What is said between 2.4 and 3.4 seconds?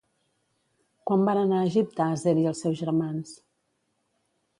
i els seus germans?